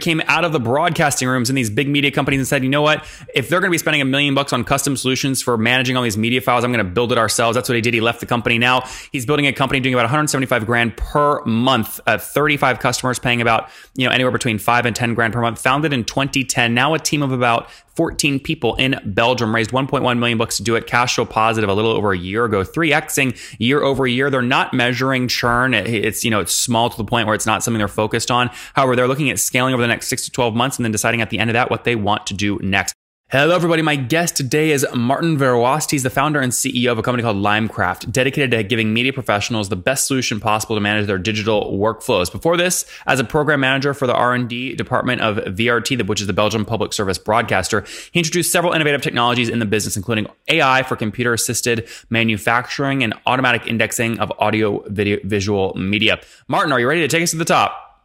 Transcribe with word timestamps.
came 0.00 0.22
out 0.28 0.44
of 0.44 0.52
the 0.52 0.60
broadcasting 0.60 1.26
rooms 1.26 1.50
in 1.50 1.56
these 1.56 1.68
big 1.68 1.88
media 1.88 2.12
companies 2.12 2.38
and 2.38 2.46
said, 2.46 2.62
you 2.62 2.68
know 2.68 2.82
what? 2.82 3.04
If 3.34 3.48
they're 3.48 3.58
going 3.58 3.68
to 3.68 3.72
be 3.72 3.78
spending 3.78 4.00
a 4.00 4.04
million 4.04 4.32
bucks 4.32 4.52
on 4.52 4.62
custom 4.62 4.96
solutions 4.96 5.42
for 5.42 5.58
managing 5.58 5.96
all 5.96 6.04
these 6.04 6.16
media 6.16 6.40
files, 6.40 6.62
I'm 6.62 6.70
going 6.70 6.86
to 6.86 6.88
build 6.88 7.10
it 7.10 7.18
ourselves. 7.18 7.56
That's 7.56 7.68
what 7.68 7.74
he 7.74 7.80
did. 7.80 7.94
He 7.94 8.00
left 8.00 8.20
the 8.20 8.26
company. 8.26 8.58
Now 8.58 8.84
he's 9.10 9.26
building 9.26 9.48
a 9.48 9.52
company 9.52 9.80
doing 9.80 9.94
about 9.94 10.04
175 10.04 10.66
grand 10.66 10.96
per 10.96 11.42
month, 11.46 11.98
uh, 12.06 12.16
35 12.16 12.78
customers 12.78 13.18
paying 13.18 13.40
about, 13.40 13.70
you 13.96 14.06
know, 14.06 14.14
anywhere 14.14 14.30
between 14.30 14.60
five 14.60 14.86
and 14.86 14.94
10 14.94 15.14
grand 15.14 15.32
per 15.32 15.40
month. 15.40 15.60
Founded 15.60 15.92
in 15.92 16.04
2010. 16.04 16.74
Now 16.74 16.94
a 16.94 17.00
team 17.00 17.20
of 17.20 17.32
about 17.32 17.68
14 17.98 18.38
people 18.38 18.76
in 18.76 18.94
Belgium 19.04 19.52
raised 19.52 19.72
1.1 19.72 20.18
million 20.20 20.38
bucks 20.38 20.56
to 20.58 20.62
do 20.62 20.76
it. 20.76 20.86
Cash 20.86 21.16
flow 21.16 21.24
positive 21.24 21.68
a 21.68 21.74
little 21.74 21.90
over 21.90 22.12
a 22.12 22.16
year 22.16 22.44
ago, 22.44 22.62
3xing 22.62 23.36
year 23.58 23.82
over 23.82 24.06
year. 24.06 24.30
They're 24.30 24.40
not 24.40 24.72
measuring 24.72 25.26
churn. 25.26 25.74
It's, 25.74 26.24
you 26.24 26.30
know, 26.30 26.38
it's 26.38 26.52
small 26.52 26.90
to 26.90 26.96
the 26.96 27.04
point 27.04 27.26
where 27.26 27.34
it's 27.34 27.44
not 27.44 27.64
something 27.64 27.78
they're 27.78 27.88
focused 27.88 28.30
on. 28.30 28.50
However, 28.74 28.94
they're 28.94 29.08
looking 29.08 29.30
at 29.30 29.40
scaling 29.40 29.74
over 29.74 29.82
the 29.82 29.88
next 29.88 30.06
six 30.06 30.24
to 30.26 30.30
12 30.30 30.54
months 30.54 30.76
and 30.76 30.84
then 30.84 30.92
deciding 30.92 31.22
at 31.22 31.30
the 31.30 31.40
end 31.40 31.50
of 31.50 31.54
that 31.54 31.72
what 31.72 31.82
they 31.82 31.96
want 31.96 32.24
to 32.28 32.34
do 32.34 32.60
next. 32.62 32.94
Hello, 33.30 33.54
everybody. 33.54 33.82
My 33.82 33.96
guest 33.96 34.38
today 34.38 34.70
is 34.70 34.86
Martin 34.94 35.36
Verwaest. 35.36 35.90
He's 35.90 36.02
the 36.02 36.08
founder 36.08 36.40
and 36.40 36.50
CEO 36.50 36.90
of 36.90 36.96
a 36.96 37.02
company 37.02 37.22
called 37.22 37.36
Limecraft, 37.36 38.10
dedicated 38.10 38.52
to 38.52 38.62
giving 38.62 38.94
media 38.94 39.12
professionals 39.12 39.68
the 39.68 39.76
best 39.76 40.06
solution 40.06 40.40
possible 40.40 40.74
to 40.76 40.80
manage 40.80 41.06
their 41.06 41.18
digital 41.18 41.78
workflows. 41.78 42.32
Before 42.32 42.56
this, 42.56 42.86
as 43.06 43.20
a 43.20 43.24
program 43.24 43.60
manager 43.60 43.92
for 43.92 44.06
the 44.06 44.14
R&D 44.14 44.76
department 44.76 45.20
of 45.20 45.36
VRT, 45.36 46.06
which 46.06 46.22
is 46.22 46.26
the 46.26 46.32
Belgian 46.32 46.64
public 46.64 46.94
service 46.94 47.18
broadcaster, 47.18 47.84
he 48.12 48.20
introduced 48.20 48.50
several 48.50 48.72
innovative 48.72 49.02
technologies 49.02 49.50
in 49.50 49.58
the 49.58 49.66
business, 49.66 49.94
including 49.94 50.26
AI 50.48 50.82
for 50.84 50.96
computer-assisted 50.96 51.86
manufacturing 52.08 53.02
and 53.02 53.12
automatic 53.26 53.66
indexing 53.66 54.18
of 54.20 54.32
audio, 54.38 54.82
video, 54.86 55.18
visual 55.24 55.74
media. 55.74 56.18
Martin, 56.48 56.72
are 56.72 56.80
you 56.80 56.88
ready 56.88 57.02
to 57.02 57.08
take 57.08 57.22
us 57.22 57.32
to 57.32 57.36
the 57.36 57.44
top? 57.44 58.00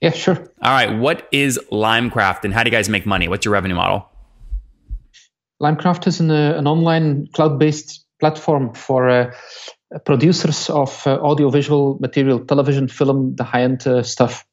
Yeah, 0.00 0.10
sure. 0.10 0.34
All 0.60 0.72
right. 0.72 0.98
What 0.98 1.28
is 1.30 1.56
Limecraft 1.70 2.42
and 2.42 2.52
how 2.52 2.64
do 2.64 2.68
you 2.68 2.76
guys 2.76 2.88
make 2.88 3.06
money? 3.06 3.28
What's 3.28 3.44
your 3.44 3.52
revenue 3.52 3.76
model? 3.76 4.10
Limecraft 5.62 6.06
is 6.06 6.20
an, 6.20 6.30
uh, 6.30 6.54
an 6.56 6.66
online 6.66 7.28
cloud-based 7.32 8.04
platform 8.20 8.74
for 8.74 9.08
uh, 9.08 9.32
producers 10.04 10.68
of 10.70 11.06
uh, 11.06 11.18
audiovisual 11.20 11.98
material, 12.00 12.40
television, 12.40 12.88
film, 12.88 13.34
the 13.36 13.44
high-end 13.44 13.86
uh, 13.86 14.02
stuff. 14.02 14.44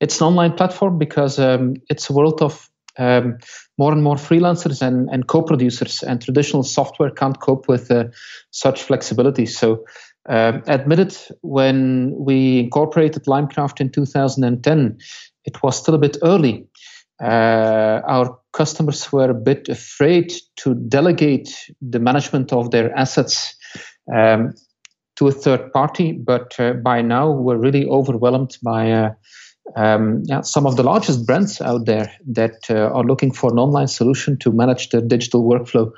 It's 0.00 0.20
an 0.20 0.28
online 0.28 0.52
platform 0.52 0.98
because 0.98 1.38
um, 1.38 1.74
it's 1.88 2.08
a 2.08 2.12
world 2.12 2.40
of 2.40 2.68
um, 2.98 3.38
more 3.78 3.92
and 3.92 4.02
more 4.02 4.16
freelancers 4.16 4.82
and, 4.82 5.08
and 5.10 5.26
co-producers, 5.26 6.02
and 6.02 6.20
traditional 6.20 6.62
software 6.62 7.10
can't 7.10 7.40
cope 7.40 7.68
with 7.68 7.90
uh, 7.90 8.04
such 8.50 8.82
flexibility. 8.82 9.46
So, 9.46 9.84
uh, 10.28 10.60
admitted 10.66 11.16
when 11.40 12.14
we 12.16 12.60
incorporated 12.60 13.24
Limecraft 13.24 13.80
in 13.80 13.90
2010, 13.90 14.98
it 15.44 15.62
was 15.62 15.78
still 15.78 15.94
a 15.94 15.98
bit 15.98 16.18
early. 16.22 16.66
Our 17.20 18.38
customers 18.52 19.12
were 19.12 19.30
a 19.30 19.34
bit 19.34 19.68
afraid 19.68 20.32
to 20.56 20.74
delegate 20.74 21.50
the 21.80 21.98
management 21.98 22.52
of 22.52 22.70
their 22.70 22.96
assets 22.96 23.54
um, 24.14 24.54
to 25.16 25.28
a 25.28 25.32
third 25.32 25.72
party, 25.72 26.12
but 26.12 26.58
uh, 26.58 26.72
by 26.72 27.02
now 27.02 27.30
we're 27.30 27.58
really 27.58 27.86
overwhelmed 27.86 28.56
by 28.62 28.90
uh, 28.90 29.10
um, 29.76 30.22
yeah, 30.24 30.40
some 30.40 30.66
of 30.66 30.76
the 30.76 30.82
largest 30.82 31.26
brands 31.26 31.60
out 31.60 31.84
there 31.84 32.10
that 32.26 32.70
uh, 32.70 32.90
are 32.92 33.04
looking 33.04 33.30
for 33.30 33.52
an 33.52 33.58
online 33.58 33.88
solution 33.88 34.38
to 34.38 34.50
manage 34.50 34.88
their 34.88 35.02
digital 35.02 35.44
workflow. 35.44 35.92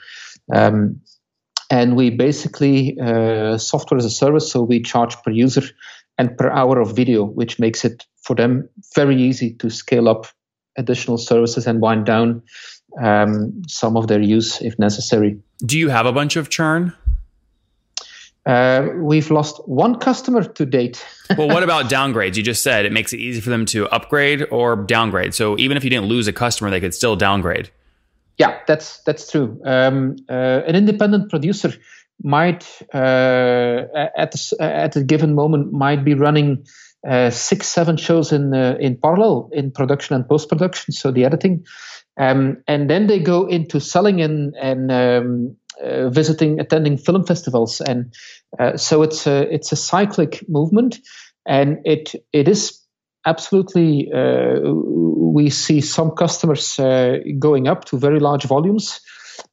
Um, 0.52 1.00
and 1.70 1.96
we 1.96 2.10
basically 2.10 2.98
uh, 3.00 3.56
software 3.58 3.98
as 3.98 4.04
a 4.04 4.10
service, 4.10 4.50
so 4.50 4.62
we 4.62 4.82
charge 4.82 5.16
per 5.22 5.30
user 5.30 5.62
and 6.18 6.36
per 6.36 6.50
hour 6.50 6.80
of 6.80 6.94
video, 6.94 7.24
which 7.24 7.58
makes 7.58 7.84
it 7.84 8.04
for 8.22 8.36
them 8.36 8.68
very 8.94 9.16
easy 9.22 9.54
to 9.54 9.70
scale 9.70 10.08
up 10.08 10.26
additional 10.76 11.18
services 11.18 11.66
and 11.66 11.80
wind 11.80 12.06
down 12.06 12.42
um, 13.00 13.62
some 13.68 13.96
of 13.96 14.08
their 14.08 14.20
use 14.20 14.60
if 14.60 14.78
necessary. 14.78 15.38
Do 15.64 15.78
you 15.78 15.88
have 15.88 16.06
a 16.06 16.12
bunch 16.12 16.36
of 16.36 16.50
churn? 16.50 16.92
Uh, 18.44 18.88
we've 18.96 19.30
lost 19.30 19.60
one 19.68 19.98
customer 19.98 20.42
to 20.42 20.66
date. 20.66 21.04
well, 21.38 21.48
what 21.48 21.62
about 21.62 21.84
downgrades? 21.90 22.36
You 22.36 22.42
just 22.42 22.62
said 22.62 22.84
it 22.84 22.92
makes 22.92 23.12
it 23.12 23.18
easy 23.20 23.40
for 23.40 23.50
them 23.50 23.64
to 23.66 23.88
upgrade 23.88 24.46
or 24.50 24.76
downgrade. 24.76 25.34
So 25.34 25.56
even 25.58 25.76
if 25.76 25.84
you 25.84 25.90
didn't 25.90 26.06
lose 26.06 26.26
a 26.26 26.32
customer, 26.32 26.70
they 26.70 26.80
could 26.80 26.94
still 26.94 27.14
downgrade. 27.14 27.70
Yeah, 28.38 28.58
that's 28.66 28.98
that's 29.04 29.30
true. 29.30 29.60
Um, 29.64 30.16
uh, 30.28 30.62
an 30.66 30.74
independent 30.74 31.30
producer 31.30 31.72
might, 32.24 32.66
uh, 32.94 33.84
at 34.16 34.32
the, 34.32 34.56
at 34.60 34.96
a 34.96 35.02
given 35.02 35.34
moment, 35.34 35.72
might 35.72 36.04
be 36.04 36.14
running 36.14 36.64
uh, 37.08 37.30
six, 37.30 37.68
seven 37.68 37.96
shows 37.96 38.32
in 38.32 38.54
uh, 38.54 38.76
in 38.80 38.96
parallel 38.96 39.50
in 39.52 39.70
production 39.70 40.14
and 40.14 40.28
post 40.28 40.48
production, 40.48 40.92
so 40.92 41.10
the 41.10 41.24
editing, 41.24 41.64
um, 42.16 42.62
and 42.68 42.88
then 42.88 43.06
they 43.06 43.18
go 43.18 43.46
into 43.46 43.80
selling 43.80 44.20
and 44.20 44.54
and 44.56 44.92
um, 44.92 45.56
uh, 45.82 46.08
visiting, 46.10 46.60
attending 46.60 46.96
film 46.96 47.24
festivals, 47.24 47.80
and 47.80 48.14
uh, 48.58 48.76
so 48.76 49.02
it's 49.02 49.26
a 49.26 49.52
it's 49.52 49.72
a 49.72 49.76
cyclic 49.76 50.48
movement, 50.48 50.98
and 51.46 51.78
it 51.84 52.14
it 52.32 52.46
is 52.46 52.80
absolutely 53.26 54.10
uh, 54.12 54.60
we 54.60 55.50
see 55.50 55.80
some 55.80 56.12
customers 56.12 56.76
going 57.38 57.68
up 57.68 57.84
to 57.84 57.98
very 57.98 58.20
large 58.20 58.44
volumes 58.44 59.00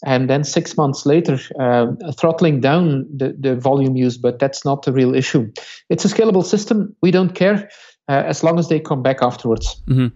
and 0.05 0.29
then 0.29 0.43
six 0.43 0.77
months 0.77 1.05
later 1.05 1.39
uh, 1.59 1.87
throttling 2.13 2.61
down 2.61 3.05
the, 3.15 3.35
the 3.39 3.55
volume 3.55 3.95
use 3.95 4.17
but 4.17 4.39
that's 4.39 4.65
not 4.65 4.83
the 4.83 4.91
real 4.91 5.15
issue. 5.15 5.51
It's 5.89 6.05
a 6.05 6.07
scalable 6.07 6.45
system. 6.45 6.95
We 7.01 7.11
don't 7.11 7.35
care 7.35 7.69
uh, 8.07 8.23
as 8.25 8.43
long 8.43 8.59
as 8.59 8.69
they 8.69 8.79
come 8.79 9.03
back 9.03 9.21
afterwards. 9.21 9.81
Mm-hmm. 9.87 10.07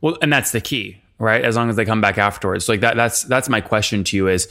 well 0.00 0.16
and 0.22 0.32
that's 0.32 0.52
the 0.52 0.60
key 0.60 1.00
right? 1.24 1.42
As 1.42 1.56
long 1.56 1.70
as 1.70 1.76
they 1.76 1.86
come 1.86 2.02
back 2.02 2.18
afterwards. 2.18 2.66
So 2.66 2.72
like 2.72 2.80
that 2.80 2.96
that's 2.96 3.22
that's 3.22 3.48
my 3.48 3.60
question 3.60 4.04
to 4.04 4.16
you 4.16 4.28
is 4.28 4.46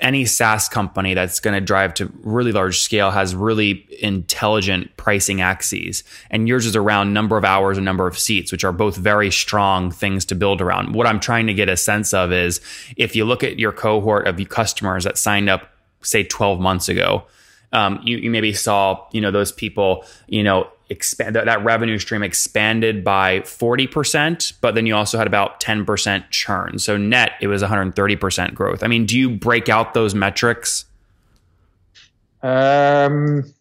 any 0.00 0.24
SaaS 0.26 0.68
company 0.68 1.14
that's 1.14 1.38
going 1.40 1.54
to 1.54 1.60
drive 1.60 1.94
to 1.94 2.12
really 2.22 2.52
large 2.52 2.80
scale 2.80 3.12
has 3.12 3.34
really 3.34 3.86
intelligent 4.00 4.94
pricing 4.96 5.40
axes. 5.40 6.02
And 6.30 6.48
yours 6.48 6.66
is 6.66 6.74
around 6.74 7.14
number 7.14 7.38
of 7.38 7.44
hours 7.44 7.78
and 7.78 7.84
number 7.84 8.06
of 8.06 8.18
seats 8.18 8.50
which 8.50 8.64
are 8.64 8.72
both 8.72 8.96
very 8.96 9.30
strong 9.30 9.90
things 9.92 10.24
to 10.26 10.34
build 10.34 10.60
around. 10.60 10.94
What 10.94 11.06
i'm 11.06 11.20
trying 11.20 11.46
to 11.46 11.54
get 11.54 11.68
a 11.68 11.76
sense 11.76 12.12
of 12.12 12.32
is 12.32 12.60
if 12.96 13.14
you 13.14 13.24
look 13.24 13.44
at 13.44 13.58
your 13.58 13.72
cohort 13.72 14.26
of 14.26 14.36
customers 14.48 15.04
that 15.04 15.16
signed 15.16 15.48
up 15.48 15.70
say 16.02 16.24
12 16.24 16.60
months 16.60 16.88
ago 16.88 17.24
um, 17.72 18.00
you, 18.04 18.16
you 18.18 18.30
maybe 18.30 18.52
saw 18.52 19.06
you 19.12 19.20
know 19.20 19.30
those 19.30 19.52
people 19.52 20.04
you 20.26 20.42
know 20.42 20.68
expand 20.88 21.34
that, 21.34 21.46
that 21.46 21.64
revenue 21.64 21.98
stream 21.98 22.22
expanded 22.22 23.02
by 23.02 23.40
40%, 23.40 24.52
but 24.60 24.74
then 24.74 24.86
you 24.86 24.94
also 24.94 25.18
had 25.18 25.26
about 25.26 25.60
10% 25.60 26.30
churn. 26.30 26.78
So 26.78 26.96
net, 26.96 27.32
it 27.40 27.48
was 27.48 27.62
130% 27.62 28.54
growth. 28.54 28.82
I 28.82 28.86
mean, 28.86 29.06
do 29.06 29.18
you 29.18 29.30
break 29.30 29.68
out 29.68 29.94
those 29.94 30.14
metrics? 30.14 30.84
Um, 32.42 33.52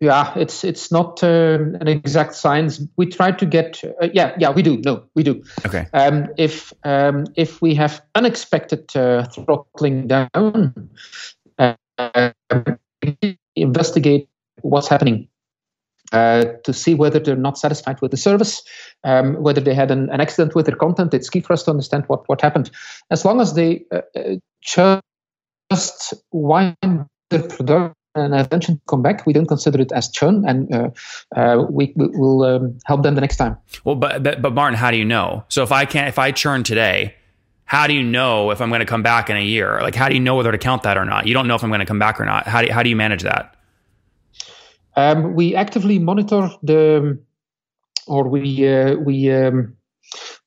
yeah, 0.00 0.32
it's 0.36 0.64
it's 0.64 0.90
not 0.90 1.22
uh, 1.22 1.58
an 1.80 1.86
exact 1.86 2.34
science. 2.34 2.80
We 2.96 3.06
try 3.06 3.32
to 3.32 3.44
get 3.44 3.84
uh, 4.00 4.08
yeah 4.14 4.34
yeah 4.38 4.50
we 4.50 4.62
do 4.62 4.78
no 4.78 5.04
we 5.14 5.22
do. 5.22 5.44
Okay. 5.66 5.86
Um, 5.92 6.28
if 6.38 6.72
um, 6.84 7.26
if 7.36 7.60
we 7.60 7.74
have 7.74 8.00
unexpected 8.14 8.96
uh, 8.96 9.26
throttling 9.26 10.08
down, 10.08 10.88
uh, 11.58 11.74
investigate 13.54 14.28
what's 14.62 14.88
happening 14.88 15.28
uh, 16.12 16.44
to 16.64 16.72
see 16.72 16.94
whether 16.94 17.18
they're 17.18 17.36
not 17.36 17.58
satisfied 17.58 18.00
with 18.00 18.10
the 18.10 18.16
service, 18.16 18.62
um, 19.04 19.34
whether 19.42 19.60
they 19.60 19.74
had 19.74 19.90
an, 19.90 20.08
an, 20.10 20.20
accident 20.20 20.54
with 20.54 20.66
their 20.66 20.76
content. 20.76 21.12
It's 21.12 21.28
key 21.28 21.40
for 21.40 21.52
us 21.52 21.64
to 21.64 21.70
understand 21.70 22.04
what, 22.06 22.28
what 22.28 22.40
happened. 22.40 22.70
As 23.10 23.24
long 23.24 23.40
as 23.40 23.54
they 23.54 23.84
uh, 23.92 24.00
uh 24.16 25.00
just 25.70 26.14
wind 26.32 26.76
their 27.30 27.42
production 27.42 27.94
and 28.14 28.34
eventually 28.34 28.80
come 28.88 29.02
back, 29.02 29.26
we 29.26 29.32
don't 29.32 29.46
consider 29.46 29.80
it 29.80 29.92
as 29.92 30.10
churn, 30.10 30.44
and 30.48 30.74
uh, 30.74 30.90
uh, 31.36 31.66
we, 31.68 31.92
we, 31.94 32.06
will 32.06 32.42
um, 32.42 32.78
help 32.86 33.02
them 33.02 33.14
the 33.14 33.20
next 33.20 33.36
time. 33.36 33.56
Well, 33.84 33.94
but, 33.94 34.22
but 34.22 34.40
but 34.40 34.54
Martin, 34.54 34.78
how 34.78 34.90
do 34.90 34.96
you 34.96 35.04
know? 35.04 35.44
So 35.48 35.62
if 35.62 35.72
I 35.72 35.84
can't, 35.84 36.08
if 36.08 36.18
I 36.18 36.32
churn 36.32 36.62
today, 36.62 37.14
how 37.64 37.86
do 37.86 37.92
you 37.92 38.02
know 38.02 38.50
if 38.50 38.62
I'm 38.62 38.70
going 38.70 38.80
to 38.80 38.86
come 38.86 39.02
back 39.02 39.28
in 39.28 39.36
a 39.36 39.44
year? 39.44 39.78
Like, 39.82 39.94
how 39.94 40.08
do 40.08 40.14
you 40.14 40.20
know 40.20 40.36
whether 40.36 40.50
to 40.50 40.58
count 40.58 40.84
that 40.84 40.96
or 40.96 41.04
not? 41.04 41.26
You 41.26 41.34
don't 41.34 41.46
know 41.46 41.54
if 41.54 41.62
I'm 41.62 41.68
going 41.68 41.80
to 41.80 41.86
come 41.86 41.98
back 41.98 42.18
or 42.18 42.24
not. 42.24 42.46
How 42.46 42.62
do 42.62 42.72
how 42.72 42.82
do 42.82 42.88
you 42.88 42.96
manage 42.96 43.22
that? 43.24 43.57
Um, 44.98 45.34
we 45.34 45.54
actively 45.54 46.00
monitor 46.00 46.50
the, 46.60 47.18
or 48.08 48.28
we 48.28 48.66
uh, 48.66 48.96
we 48.96 49.30
um, 49.30 49.76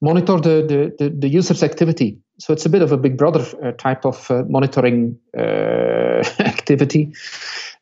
monitor 0.01 0.41
the, 0.41 0.65
the, 0.67 0.95
the 0.99 1.09
the 1.09 1.29
user's 1.29 1.63
activity. 1.63 2.19
So 2.37 2.51
it's 2.51 2.65
a 2.65 2.69
bit 2.69 2.81
of 2.81 2.91
a 2.91 2.97
Big 2.97 3.17
Brother 3.17 3.45
uh, 3.63 3.71
type 3.71 4.03
of 4.03 4.29
uh, 4.29 4.43
monitoring 4.49 5.17
uh, 5.37 5.41
activity. 6.39 7.13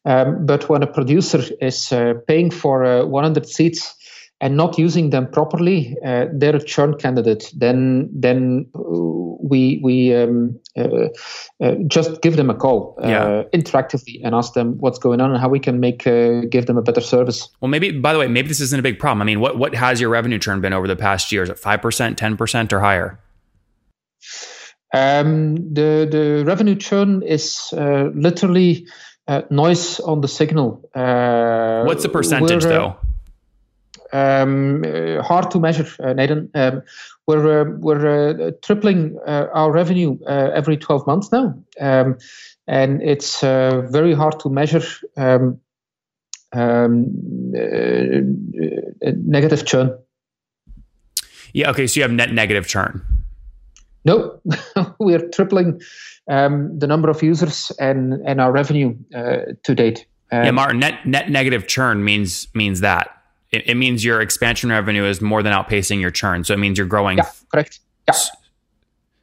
Um, 0.06 0.46
but 0.46 0.70
when 0.70 0.84
a 0.84 0.88
producer 0.88 1.42
is 1.60 1.92
uh, 1.92 2.14
paying 2.28 2.52
for 2.52 2.86
uh, 2.86 3.06
100 3.06 3.48
seats 3.48 3.96
and 4.42 4.56
not 4.56 4.78
using 4.78 5.10
them 5.10 5.28
properly, 5.28 5.96
they're 6.02 6.56
a 6.56 6.64
churn 6.64 6.96
candidate. 6.96 7.52
Then 7.56 8.10
then 8.14 8.70
we 9.42 9.80
we 9.84 10.14
um, 10.16 10.60
uh, 10.78 11.08
uh, 11.62 11.76
just 11.88 12.22
give 12.22 12.36
them 12.38 12.50
a 12.50 12.54
call 12.54 12.98
uh, 13.04 13.08
Yeah. 13.08 13.44
interactively 13.54 14.22
and 14.24 14.36
ask 14.36 14.54
them 14.54 14.78
what's 14.80 15.00
going 15.00 15.22
on 15.22 15.32
and 15.32 15.40
how 15.40 15.50
we 15.50 15.60
can 15.60 15.80
make 15.80 16.06
uh, 16.06 16.42
give 16.50 16.66
them 16.66 16.78
a 16.78 16.82
better 16.82 17.02
service. 17.02 17.50
Well, 17.62 17.70
maybe 17.70 17.92
by 18.00 18.14
the 18.14 18.20
way, 18.20 18.28
maybe 18.28 18.48
this 18.48 18.60
isn't 18.60 18.80
a 18.80 18.84
big 18.84 19.00
problem. 19.00 19.22
I 19.22 19.26
mean, 19.26 19.40
what 19.40 19.58
what 19.58 19.76
has 19.76 20.00
your 20.00 20.10
revenue 20.10 20.40
churn 20.40 20.62
been 20.62 20.74
over 20.74 20.88
the 20.88 20.96
past 20.96 21.32
year? 21.32 21.44
Is 21.44 21.50
it 21.50 21.60
five 21.60 21.82
percent, 21.82 22.18
ten 22.18 22.38
percent, 22.38 22.72
or 22.74 22.80
higher? 22.80 23.20
Um, 24.94 25.74
the 25.74 26.08
the 26.10 26.44
revenue 26.46 26.76
churn 26.76 27.24
is 27.24 27.74
uh, 27.74 28.10
literally 28.14 28.88
uh, 29.28 29.42
noise 29.50 30.00
on 30.00 30.22
the 30.22 30.28
signal. 30.28 30.90
Uh, 30.96 31.84
What's 31.84 32.04
the 32.04 32.10
percentage 32.10 32.66
uh, 32.66 32.70
though? 32.70 32.96
Um, 34.14 34.84
uh, 34.84 35.22
hard 35.22 35.52
to 35.52 35.60
measure, 35.60 35.88
uh, 36.04 36.14
Nathan. 36.14 36.50
Um, 36.54 36.82
we're 37.28 37.62
uh, 37.62 37.66
we're 37.78 38.08
uh, 38.08 38.52
tripling 38.64 39.20
uh, 39.28 39.48
our 39.54 39.72
revenue 39.72 40.18
uh, 40.28 40.52
every 40.54 40.78
12 40.78 41.06
months 41.08 41.32
now, 41.32 41.56
um, 41.80 42.18
and 42.68 43.02
it's 43.02 43.44
uh, 43.44 43.88
very 43.92 44.14
hard 44.14 44.40
to 44.42 44.50
measure 44.50 44.84
um, 45.18 45.60
um, 46.54 47.06
negative 49.02 49.66
churn. 49.66 49.98
Yeah. 51.54 51.70
Okay. 51.72 51.88
So 51.88 52.00
you 52.00 52.04
have 52.04 52.12
net 52.12 52.34
negative 52.34 52.68
churn. 52.68 53.06
No, 54.06 54.40
we 55.00 55.14
are 55.14 55.28
tripling 55.30 55.82
um, 56.28 56.78
the 56.80 56.88
number 56.88 57.10
of 57.10 57.22
users 57.22 57.72
and 57.80 58.14
and 58.26 58.42
our 58.42 58.52
revenue 58.52 58.96
uh, 59.14 59.54
to 59.64 59.76
date. 59.76 60.06
Um, 60.32 60.46
yeah, 60.46 60.52
Martin. 60.52 60.80
Net 60.80 61.06
net 61.06 61.30
negative 61.30 61.68
churn 61.68 62.04
means 62.04 62.48
means 62.54 62.80
that 62.82 63.19
it, 63.52 63.68
it 63.68 63.76
means 63.76 64.04
your 64.04 64.22
expansion 64.22 64.70
revenue 64.70 65.06
is 65.06 65.22
more 65.22 65.42
than 65.44 65.54
outpacing 65.54 66.00
your 66.00 66.12
churn. 66.12 66.44
So 66.44 66.54
it 66.54 66.58
means 66.58 66.78
you're 66.78 66.88
growing. 66.88 67.18
yeah, 67.18 67.30
correct. 67.52 67.80
Yeah. 68.08 68.16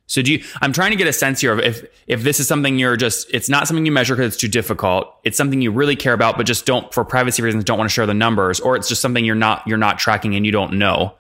So 0.08 0.22
do 0.22 0.32
you? 0.32 0.44
I'm 0.60 0.72
trying 0.72 0.92
to 0.92 0.96
get 0.96 1.08
a 1.08 1.12
sense 1.12 1.40
here 1.40 1.52
of 1.52 1.58
if 1.58 1.84
if 2.06 2.22
this 2.22 2.38
is 2.38 2.46
something 2.46 2.78
you're 2.78 2.96
just. 2.96 3.28
It's 3.34 3.48
not 3.48 3.66
something 3.66 3.84
you 3.84 3.92
measure 3.92 4.14
because 4.14 4.34
it's 4.34 4.40
too 4.40 4.48
difficult. 4.48 5.12
It's 5.24 5.36
something 5.36 5.60
you 5.60 5.72
really 5.72 5.96
care 5.96 6.12
about, 6.12 6.36
but 6.36 6.46
just 6.46 6.64
don't 6.64 6.92
for 6.94 7.04
privacy 7.04 7.42
reasons 7.42 7.64
don't 7.64 7.78
want 7.78 7.90
to 7.90 7.94
share 7.94 8.06
the 8.06 8.14
numbers, 8.14 8.60
or 8.60 8.76
it's 8.76 8.88
just 8.88 9.02
something 9.02 9.24
you're 9.24 9.34
not 9.34 9.66
you're 9.66 9.78
not 9.78 9.98
tracking 9.98 10.36
and 10.36 10.46
you 10.46 10.52
don't 10.52 10.74
know. 10.74 11.14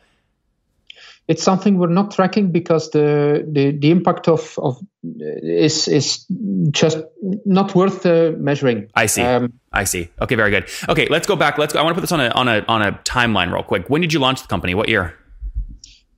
It's 1.28 1.42
something 1.42 1.78
we're 1.78 1.88
not 1.88 2.12
tracking 2.12 2.52
because 2.52 2.90
the 2.90 3.44
the, 3.50 3.72
the 3.72 3.90
impact 3.90 4.28
of 4.28 4.58
of 4.58 4.78
is 5.02 5.88
is 5.88 6.26
just 6.70 6.98
not 7.44 7.74
worth 7.74 8.06
uh, 8.06 8.32
measuring. 8.38 8.88
I 8.94 9.06
see. 9.06 9.22
Um, 9.22 9.54
I 9.72 9.84
see. 9.84 10.08
Okay, 10.20 10.34
very 10.36 10.50
good. 10.50 10.68
Okay, 10.88 11.06
let's 11.10 11.26
go 11.26 11.36
back. 11.36 11.58
Let's. 11.58 11.72
Go. 11.72 11.80
I 11.80 11.82
want 11.82 11.94
to 11.94 12.00
put 12.00 12.08
this 12.08 12.12
on 12.12 12.20
a 12.20 12.28
on 12.28 12.48
a 12.48 12.64
on 12.68 12.82
a 12.82 12.92
timeline 13.04 13.52
real 13.52 13.62
quick. 13.62 13.90
When 13.90 14.00
did 14.00 14.12
you 14.12 14.20
launch 14.20 14.42
the 14.42 14.48
company? 14.48 14.74
What 14.74 14.88
year? 14.88 15.14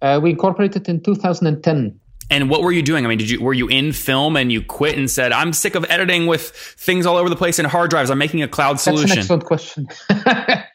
uh, 0.02 0.20
we 0.22 0.30
incorporated 0.30 0.88
in 0.88 1.02
2010. 1.02 2.00
And 2.30 2.50
what 2.50 2.60
were 2.60 2.72
you 2.72 2.82
doing? 2.82 3.06
I 3.06 3.08
mean, 3.08 3.16
did 3.16 3.30
you 3.30 3.42
were 3.42 3.54
you 3.54 3.68
in 3.68 3.92
film 3.92 4.36
and 4.36 4.52
you 4.52 4.60
quit 4.60 4.98
and 4.98 5.10
said, 5.10 5.32
"I'm 5.32 5.54
sick 5.54 5.74
of 5.74 5.86
editing 5.88 6.26
with 6.26 6.50
things 6.50 7.06
all 7.06 7.16
over 7.16 7.30
the 7.30 7.36
place 7.36 7.58
in 7.58 7.64
hard 7.64 7.88
drives. 7.88 8.10
I'm 8.10 8.18
making 8.18 8.42
a 8.42 8.48
cloud 8.48 8.74
That's 8.74 8.86
an 8.86 8.96
solution." 8.96 9.18
excellent 9.18 9.44
question. 9.46 9.88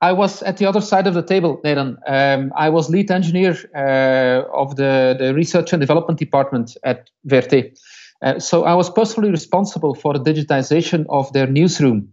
I 0.00 0.12
was 0.12 0.42
at 0.42 0.58
the 0.58 0.66
other 0.66 0.80
side 0.80 1.06
of 1.06 1.14
the 1.14 1.22
table, 1.22 1.60
Nathan. 1.64 1.96
Um, 2.06 2.52
I 2.56 2.68
was 2.68 2.90
lead 2.90 3.10
engineer 3.10 3.56
uh, 3.74 4.48
of 4.52 4.76
the, 4.76 5.16
the 5.18 5.34
research 5.34 5.72
and 5.72 5.80
development 5.80 6.18
department 6.18 6.76
at 6.84 7.08
VRT. 7.26 7.78
Uh, 8.22 8.38
so 8.38 8.64
I 8.64 8.74
was 8.74 8.90
personally 8.90 9.30
responsible 9.30 9.94
for 9.94 10.18
the 10.18 10.20
digitization 10.20 11.06
of 11.08 11.32
their 11.32 11.46
newsroom, 11.46 12.10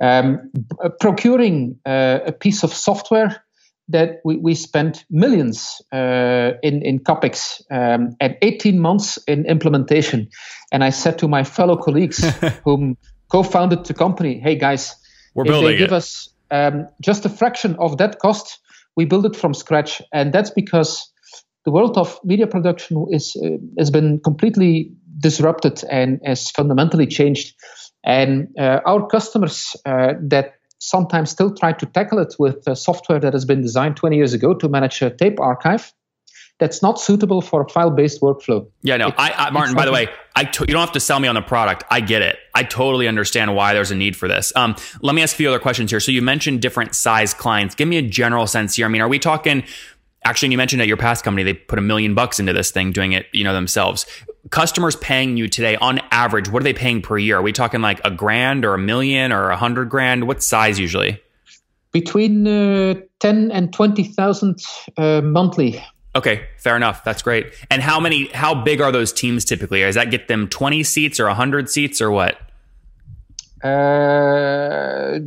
um, 0.00 0.50
b- 0.54 0.88
procuring 1.00 1.78
uh, 1.84 2.20
a 2.26 2.32
piece 2.32 2.62
of 2.62 2.72
software 2.72 3.42
that 3.88 4.20
we, 4.24 4.36
we 4.36 4.54
spent 4.54 5.04
millions 5.10 5.82
uh, 5.92 6.52
in, 6.62 6.82
in 6.82 7.00
CAPEX 7.00 7.62
um, 7.70 8.14
and 8.20 8.36
18 8.42 8.78
months 8.78 9.18
in 9.26 9.46
implementation. 9.46 10.28
And 10.70 10.84
I 10.84 10.90
said 10.90 11.18
to 11.18 11.28
my 11.28 11.42
fellow 11.42 11.76
colleagues 11.76 12.22
whom 12.64 12.96
co-founded 13.28 13.84
the 13.86 13.94
company, 13.94 14.38
hey 14.38 14.54
guys, 14.54 14.94
We're 15.34 15.46
if 15.46 15.60
they 15.60 15.76
give 15.76 15.86
it. 15.86 15.92
us 15.92 16.28
um, 16.50 16.88
just 17.00 17.24
a 17.24 17.28
fraction 17.28 17.76
of 17.78 17.98
that 17.98 18.18
cost, 18.18 18.58
we 18.96 19.04
build 19.04 19.26
it 19.26 19.36
from 19.36 19.54
scratch. 19.54 20.02
And 20.12 20.32
that's 20.32 20.50
because 20.50 21.10
the 21.64 21.70
world 21.70 21.98
of 21.98 22.18
media 22.24 22.46
production 22.46 23.06
is 23.10 23.36
uh, 23.36 23.58
has 23.78 23.90
been 23.90 24.20
completely 24.20 24.92
disrupted 25.20 25.82
and 25.90 26.20
has 26.24 26.50
fundamentally 26.50 27.06
changed. 27.06 27.54
And 28.04 28.48
uh, 28.58 28.80
our 28.86 29.06
customers 29.06 29.76
uh, 29.84 30.14
that 30.28 30.54
sometimes 30.80 31.30
still 31.30 31.54
try 31.54 31.72
to 31.72 31.86
tackle 31.86 32.20
it 32.20 32.34
with 32.38 32.64
software 32.76 33.18
that 33.18 33.32
has 33.32 33.44
been 33.44 33.60
designed 33.60 33.96
20 33.96 34.16
years 34.16 34.32
ago 34.32 34.54
to 34.54 34.68
manage 34.68 35.02
a 35.02 35.10
tape 35.10 35.40
archive, 35.40 35.92
that's 36.58 36.82
not 36.82 37.00
suitable 37.00 37.40
for 37.40 37.62
a 37.62 37.68
file-based 37.68 38.20
workflow. 38.20 38.68
Yeah, 38.82 38.96
no, 38.96 39.12
I, 39.16 39.32
I 39.32 39.50
Martin. 39.50 39.74
By 39.74 39.86
the 39.86 39.92
way, 39.92 40.08
I 40.34 40.44
to, 40.44 40.64
you 40.66 40.72
don't 40.72 40.80
have 40.80 40.92
to 40.92 41.00
sell 41.00 41.20
me 41.20 41.28
on 41.28 41.34
the 41.34 41.42
product. 41.42 41.84
I 41.90 42.00
get 42.00 42.22
it. 42.22 42.36
I 42.54 42.64
totally 42.64 43.06
understand 43.06 43.54
why 43.54 43.74
there's 43.74 43.90
a 43.90 43.94
need 43.94 44.16
for 44.16 44.28
this. 44.28 44.52
Um, 44.56 44.74
let 45.00 45.14
me 45.14 45.22
ask 45.22 45.34
a 45.34 45.36
few 45.36 45.48
other 45.48 45.60
questions 45.60 45.90
here. 45.90 46.00
So 46.00 46.10
you 46.10 46.20
mentioned 46.20 46.60
different 46.60 46.94
size 46.94 47.32
clients. 47.32 47.74
Give 47.74 47.86
me 47.86 47.96
a 47.96 48.02
general 48.02 48.46
sense 48.46 48.74
here. 48.74 48.86
I 48.86 48.88
mean, 48.88 49.02
are 49.02 49.08
we 49.08 49.18
talking? 49.20 49.64
Actually, 50.24 50.50
you 50.50 50.58
mentioned 50.58 50.82
at 50.82 50.88
your 50.88 50.96
past 50.96 51.24
company 51.24 51.44
they 51.44 51.54
put 51.54 51.78
a 51.78 51.82
million 51.82 52.14
bucks 52.14 52.40
into 52.40 52.52
this 52.52 52.72
thing, 52.72 52.90
doing 52.90 53.12
it, 53.12 53.26
you 53.32 53.44
know, 53.44 53.54
themselves. 53.54 54.04
Customers 54.50 54.96
paying 54.96 55.36
you 55.36 55.46
today, 55.46 55.76
on 55.76 56.00
average, 56.10 56.48
what 56.48 56.60
are 56.60 56.64
they 56.64 56.74
paying 56.74 57.02
per 57.02 57.18
year? 57.18 57.38
Are 57.38 57.42
we 57.42 57.52
talking 57.52 57.80
like 57.80 58.00
a 58.04 58.10
grand 58.10 58.64
or 58.64 58.74
a 58.74 58.78
million 58.78 59.32
or 59.32 59.50
a 59.50 59.56
hundred 59.56 59.90
grand? 59.90 60.26
What 60.26 60.42
size 60.42 60.78
usually? 60.80 61.22
Between 61.92 62.46
uh, 62.46 62.94
10 63.20 63.50
and 63.52 63.72
20,000 63.72 64.60
uh, 64.96 65.20
monthly. 65.22 65.82
Okay, 66.14 66.46
fair 66.56 66.76
enough. 66.76 67.04
That's 67.04 67.22
great. 67.22 67.52
And 67.70 67.82
how 67.82 68.00
many? 68.00 68.28
How 68.28 68.54
big 68.54 68.80
are 68.80 68.90
those 68.90 69.12
teams 69.12 69.44
typically? 69.44 69.80
Does 69.80 69.94
that 69.94 70.10
get 70.10 70.28
them 70.28 70.48
twenty 70.48 70.82
seats 70.82 71.20
or 71.20 71.28
hundred 71.28 71.68
seats 71.70 72.00
or 72.00 72.10
what? 72.10 72.40
Uh, 73.62 75.18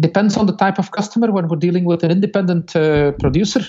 depends 0.00 0.36
on 0.36 0.46
the 0.46 0.56
type 0.56 0.78
of 0.78 0.90
customer. 0.90 1.30
When 1.32 1.48
we're 1.48 1.56
dealing 1.56 1.84
with 1.84 2.02
an 2.04 2.10
independent 2.10 2.74
uh, 2.76 3.12
producer, 3.12 3.60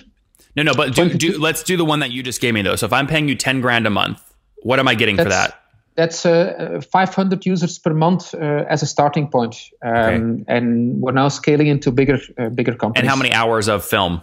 No, 0.55 0.63
no, 0.63 0.73
but 0.73 0.95
do, 0.95 1.13
do, 1.13 1.37
let's 1.37 1.63
do 1.63 1.77
the 1.77 1.85
one 1.85 1.99
that 1.99 2.11
you 2.11 2.23
just 2.23 2.41
gave 2.41 2.53
me 2.53 2.61
though. 2.61 2.75
So 2.75 2.85
if 2.85 2.93
I'm 2.93 3.07
paying 3.07 3.29
you 3.29 3.35
ten 3.35 3.61
grand 3.61 3.87
a 3.87 3.91
month, 3.91 4.21
what 4.57 4.79
am 4.79 4.87
I 4.87 4.95
getting 4.95 5.15
for 5.17 5.25
that? 5.25 5.55
that's 5.99 6.25
uh, 6.25 6.81
500 6.93 7.45
users 7.45 7.77
per 7.77 7.93
month 7.93 8.33
uh, 8.33 8.63
as 8.69 8.81
a 8.81 8.85
starting 8.85 9.27
point. 9.27 9.69
Um, 9.83 10.45
And 10.47 11.01
we're 11.01 11.11
now 11.11 11.27
scaling 11.27 11.67
into 11.67 11.91
bigger, 11.91 12.19
uh, 12.37 12.47
bigger 12.47 12.73
companies. 12.73 13.01
And 13.01 13.09
how 13.09 13.17
many 13.17 13.33
hours 13.33 13.67
of 13.67 13.83
film? 13.83 14.21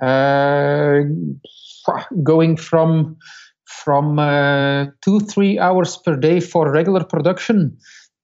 Uh, 0.00 1.02
going 2.22 2.56
from 2.56 3.16
from 3.64 4.18
uh, 4.18 4.86
two 5.02 5.20
three 5.20 5.58
hours 5.58 5.96
per 5.96 6.16
day 6.16 6.40
for 6.40 6.70
regular 6.70 7.04
production 7.04 7.76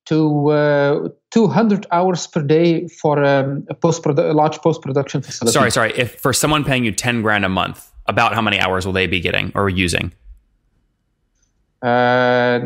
to 0.06 0.50
uh, 0.50 1.08
200 1.30 1.86
hours 1.92 2.26
per 2.26 2.42
day 2.42 2.88
for 2.88 3.22
um, 3.24 3.64
a 3.68 3.74
post 3.74 4.04
a 4.06 4.32
large 4.32 4.58
post 4.58 4.82
production 4.82 5.22
facility. 5.22 5.52
Sorry, 5.52 5.70
sorry. 5.70 5.92
If 5.96 6.18
for 6.18 6.32
someone 6.32 6.64
paying 6.64 6.84
you 6.84 6.92
ten 6.92 7.22
grand 7.22 7.44
a 7.44 7.48
month, 7.48 7.90
about 8.06 8.34
how 8.34 8.42
many 8.42 8.58
hours 8.58 8.84
will 8.84 8.92
they 8.92 9.06
be 9.06 9.20
getting 9.20 9.52
or 9.54 9.68
using? 9.68 10.12
Uh, 11.82 12.60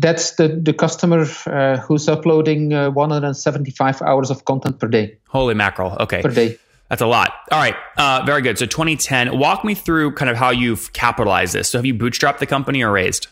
that's 0.00 0.36
the 0.36 0.48
the 0.62 0.72
customer 0.72 1.26
uh, 1.46 1.76
who's 1.76 2.08
uploading 2.08 2.72
uh, 2.72 2.90
175 2.90 4.02
hours 4.02 4.30
of 4.30 4.44
content 4.44 4.78
per 4.80 4.88
day. 4.88 5.18
Holy 5.28 5.54
mackerel! 5.54 5.96
Okay, 6.00 6.22
Per 6.22 6.30
day. 6.30 6.58
That's 6.88 7.02
a 7.02 7.06
lot. 7.06 7.32
All 7.52 7.58
right, 7.58 7.76
uh, 7.96 8.22
very 8.24 8.42
good. 8.42 8.58
So 8.58 8.66
2010. 8.66 9.38
Walk 9.38 9.64
me 9.64 9.74
through 9.74 10.12
kind 10.12 10.30
of 10.30 10.36
how 10.36 10.50
you've 10.50 10.92
capitalized 10.92 11.54
this. 11.54 11.70
So 11.70 11.78
have 11.78 11.86
you 11.86 11.94
bootstrapped 11.94 12.38
the 12.38 12.46
company 12.46 12.82
or 12.82 12.92
raised? 12.92 13.26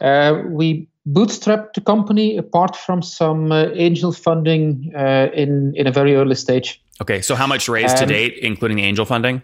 Uh, 0.00 0.42
we 0.46 0.88
bootstrapped 1.08 1.74
the 1.74 1.80
company 1.80 2.36
apart 2.36 2.76
from 2.76 3.02
some 3.02 3.52
uh, 3.52 3.66
angel 3.74 4.12
funding 4.12 4.92
uh, 4.96 5.28
in 5.34 5.72
in 5.76 5.86
a 5.86 5.92
very 5.92 6.14
early 6.14 6.34
stage. 6.34 6.80
Okay, 7.00 7.20
so 7.20 7.34
how 7.34 7.46
much 7.46 7.68
raised 7.68 7.96
to 7.96 8.04
Um, 8.04 8.08
date, 8.08 8.38
including 8.42 8.76
the 8.76 8.84
angel 8.84 9.04
funding? 9.04 9.42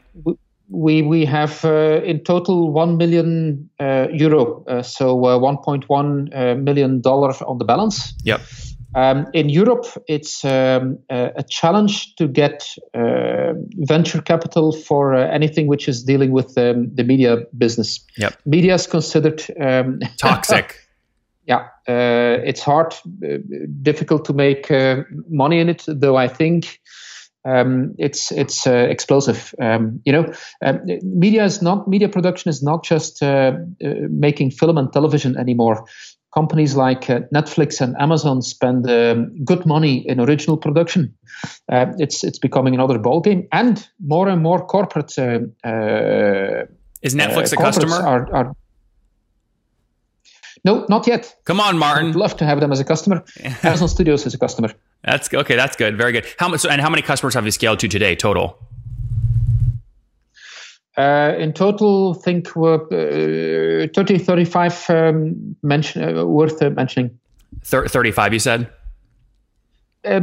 We 0.69 1.03
we 1.03 1.25
have 1.27 1.65
uh, 1.65 2.01
in 2.05 2.23
total 2.23 2.71
one 2.71 2.97
million 2.97 3.69
uh, 3.81 4.07
euro, 4.13 4.65
uh, 4.69 4.83
so 4.83 5.25
uh, 5.25 5.39
1.1 5.39 6.31
uh, 6.33 6.55
million 6.55 7.01
dollar 7.01 7.33
on 7.45 7.59
the 7.59 7.65
balance. 7.65 8.15
Yep. 8.25 8.41
Um, 8.95 9.27
in 9.33 9.49
Europe, 9.49 9.87
it's 10.09 10.45
um, 10.45 10.99
a, 11.09 11.31
a 11.37 11.43
challenge 11.49 12.15
to 12.17 12.27
get 12.27 12.67
uh, 12.95 13.53
venture 13.87 14.21
capital 14.21 14.73
for 14.73 15.15
uh, 15.15 15.29
anything 15.29 15.69
which 15.69 15.89
is 15.89 16.03
dealing 16.03 16.33
with 16.33 16.59
um, 16.59 16.95
the 16.95 17.05
media 17.05 17.39
business. 17.57 18.05
Yep. 18.19 18.41
Media 18.47 18.75
is 18.75 18.87
considered 18.87 19.45
um, 19.61 20.01
Toxic. 20.17 20.77
yeah, 21.47 21.69
uh, 21.89 22.43
it's 22.45 22.63
hard, 22.63 22.93
uh, 23.25 23.39
difficult 23.83 24.25
to 24.25 24.33
make 24.33 24.71
uh, 24.71 25.03
money 25.29 25.61
in 25.61 25.69
it. 25.69 25.85
Though 25.87 26.17
I 26.17 26.27
think 26.27 26.81
um, 27.45 27.95
it's 27.99 28.33
it's 28.33 28.67
uh, 28.67 28.87
explosive. 28.91 29.55
Um, 29.61 30.01
you 30.05 30.13
know, 30.13 30.33
um, 30.65 30.81
media 31.03 31.45
is 31.45 31.63
not 31.63 31.89
media 31.89 32.09
production 32.09 32.51
is 32.51 32.63
not 32.63 32.85
just 32.85 33.23
uh, 33.23 33.53
uh, 33.85 33.95
making 34.11 34.51
film 34.51 34.79
and 34.79 34.93
television 34.93 35.37
anymore. 35.37 35.87
Companies 36.35 36.77
like 36.77 37.11
uh, 37.11 37.21
Netflix 37.35 37.81
and 37.81 37.97
Amazon 37.99 38.43
spend 38.43 38.89
um, 38.89 39.45
good 39.45 39.67
money 39.67 40.09
in 40.09 40.21
original 40.21 40.57
production, 40.57 41.15
uh, 41.71 41.87
it's 41.99 42.25
it's 42.25 42.39
becoming 42.39 42.75
another 42.75 42.99
ballgame, 42.99 43.47
and 43.53 43.89
more 43.99 44.29
and 44.29 44.43
more 44.43 44.65
corporate. 44.65 45.19
Uh, 45.19 45.41
uh 45.69 46.67
Is 47.03 47.15
Netflix 47.15 47.53
a 47.53 47.57
customer? 47.57 47.97
Are, 47.97 48.35
are, 48.35 48.57
no, 50.65 50.87
not 50.89 51.07
yet. 51.07 51.35
Come 51.45 51.61
on, 51.61 51.79
Martin. 51.79 52.11
I'd 52.11 52.17
love 52.17 52.37
to 52.37 52.45
have 52.45 52.61
them 52.61 52.73
as 52.73 52.81
a 52.81 52.85
customer. 52.85 53.25
Amazon 53.63 53.89
Studios 53.89 54.27
is 54.27 54.35
a 54.35 54.39
customer. 54.39 54.71
That's 55.03 55.33
okay. 55.33 55.57
That's 55.57 55.77
good. 55.77 55.97
Very 55.97 56.13
good. 56.13 56.27
How 56.39 56.49
much? 56.49 56.67
And 56.67 56.81
how 56.81 56.91
many 56.91 57.03
customers 57.03 57.35
have 57.35 57.45
you 57.45 57.51
scaled 57.51 57.79
to 57.81 57.89
today 57.89 58.15
total? 58.15 58.59
Uh, 61.01 61.35
in 61.39 61.53
total, 61.53 62.15
I 62.15 62.23
think 62.23 62.55
we're 62.55 63.85
uh, 63.85 63.89
30, 63.95 64.19
35 64.19 64.91
um, 64.91 65.57
mention, 65.63 66.19
uh, 66.19 66.25
worth 66.27 66.61
uh, 66.61 66.69
mentioning. 66.71 67.19
35, 67.65 68.33
you 68.35 68.39
said? 68.39 68.71
Uh, 70.05 70.21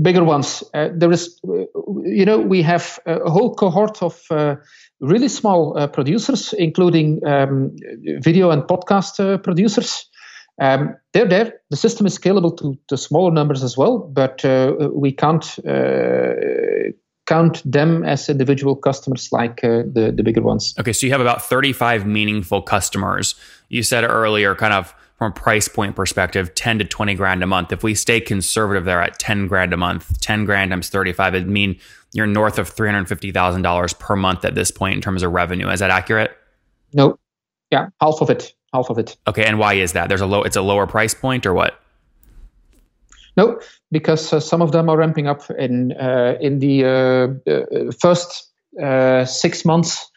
bigger 0.00 0.22
ones. 0.22 0.62
Uh, 0.74 0.90
there 0.94 1.10
is, 1.10 1.40
you 2.04 2.24
know, 2.24 2.38
we 2.38 2.62
have 2.62 3.00
a 3.06 3.30
whole 3.30 3.54
cohort 3.54 4.00
of 4.00 4.20
really 5.00 5.28
small 5.28 5.88
producers, 5.88 6.52
including 6.52 7.26
um, 7.26 7.74
video 8.20 8.50
and 8.50 8.62
podcast 8.62 9.42
producers. 9.42 10.08
Um, 10.60 10.94
they're 11.12 11.28
there. 11.28 11.54
The 11.70 11.76
system 11.76 12.06
is 12.06 12.16
scalable 12.16 12.56
to, 12.58 12.78
to 12.88 12.96
smaller 12.96 13.32
numbers 13.32 13.64
as 13.64 13.76
well, 13.76 13.98
but 13.98 14.44
we 14.92 15.10
can't 15.10 15.44
count 17.26 17.62
them 17.64 18.04
as 18.04 18.28
individual 18.28 18.74
customers 18.74 19.30
like 19.32 19.62
uh, 19.62 19.82
the, 19.92 20.12
the 20.14 20.22
bigger 20.22 20.42
ones. 20.42 20.74
Okay, 20.78 20.92
so 20.92 21.06
you 21.06 21.12
have 21.12 21.20
about 21.20 21.42
35 21.42 22.06
meaningful 22.06 22.62
customers. 22.62 23.34
You 23.68 23.82
said 23.82 24.04
earlier, 24.04 24.54
kind 24.54 24.72
of 24.72 24.94
from 25.16 25.30
a 25.30 25.34
price 25.34 25.68
point 25.68 25.94
perspective, 25.94 26.54
10 26.54 26.80
to 26.80 26.84
20 26.84 27.14
grand 27.14 27.42
a 27.42 27.46
month. 27.46 27.72
If 27.72 27.84
we 27.84 27.94
stay 27.94 28.20
conservative 28.20 28.84
there 28.84 29.00
at 29.00 29.18
10 29.18 29.46
grand 29.46 29.72
a 29.72 29.76
month, 29.76 30.20
10 30.20 30.44
grand 30.44 30.72
times 30.72 30.88
35, 30.88 31.34
it'd 31.34 31.48
mean 31.48 31.78
you're 32.12 32.26
north 32.26 32.58
of 32.58 32.74
$350,000 32.74 33.98
per 33.98 34.16
month 34.16 34.44
at 34.44 34.54
this 34.54 34.70
point 34.70 34.96
in 34.96 35.00
terms 35.00 35.22
of 35.22 35.32
revenue. 35.32 35.68
Is 35.70 35.80
that 35.80 35.90
accurate? 35.90 36.36
No. 36.92 37.18
Yeah, 37.70 37.88
half 38.00 38.20
of 38.20 38.30
it. 38.30 38.52
Half 38.74 38.90
of 38.90 38.98
it. 38.98 39.16
Okay, 39.26 39.44
and 39.44 39.58
why 39.58 39.74
is 39.74 39.92
that? 39.92 40.08
There's 40.08 40.20
a 40.20 40.26
low 40.26 40.42
it's 40.42 40.56
a 40.56 40.62
lower 40.62 40.86
price 40.86 41.14
point 41.14 41.46
or 41.46 41.54
what? 41.54 41.81
No, 43.36 43.60
because 43.90 44.32
uh, 44.32 44.40
some 44.40 44.60
of 44.60 44.72
them 44.72 44.88
are 44.88 44.96
ramping 44.96 45.26
up 45.26 45.50
in 45.58 45.92
uh, 45.92 46.36
in 46.40 46.58
the 46.58 46.84
uh, 46.84 47.50
uh 47.50 47.92
first 48.00 48.52
uh, 48.82 49.24
six 49.24 49.64
months. 49.64 50.10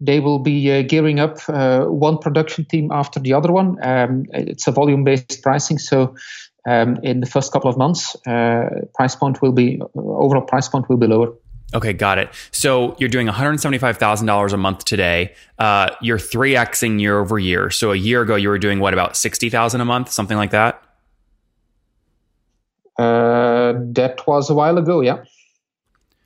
They 0.00 0.20
will 0.20 0.38
be 0.38 0.70
uh, 0.70 0.82
gearing 0.82 1.18
up 1.18 1.40
one 1.48 2.18
production 2.18 2.64
team 2.66 2.92
after 2.92 3.18
the 3.18 3.32
other 3.32 3.50
one. 3.50 3.78
Um, 3.82 4.26
it's 4.32 4.68
a 4.68 4.70
volume-based 4.70 5.42
pricing, 5.42 5.78
so 5.78 6.14
um, 6.68 6.98
in 7.02 7.18
the 7.18 7.26
first 7.26 7.52
couple 7.52 7.68
of 7.68 7.76
months, 7.76 8.14
price 8.94 9.16
point 9.16 9.42
will 9.42 9.50
be 9.50 9.80
overall 9.96 10.42
price 10.42 10.68
point 10.68 10.88
will 10.88 10.98
be 10.98 11.08
lower. 11.08 11.32
Okay, 11.74 11.92
got 11.92 12.18
it. 12.18 12.30
So 12.50 12.96
you're 12.98 13.10
doing 13.10 13.26
$175,000 13.26 14.52
a 14.52 14.56
month 14.56 14.84
today. 14.84 15.34
Uh, 15.58 15.90
you're 16.00 16.18
3xing 16.18 17.00
year 17.00 17.18
over 17.18 17.38
year. 17.38 17.68
So 17.68 17.92
a 17.92 17.96
year 17.96 18.22
ago, 18.22 18.36
you 18.36 18.48
were 18.48 18.58
doing 18.58 18.80
what, 18.80 18.94
about 18.94 19.16
60,000 19.16 19.80
a 19.80 19.84
month, 19.84 20.10
something 20.10 20.36
like 20.36 20.50
that? 20.52 20.82
Uh, 22.98 23.74
that 23.92 24.26
was 24.26 24.50
a 24.50 24.54
while 24.54 24.76
ago, 24.76 25.00
yeah. 25.00 25.22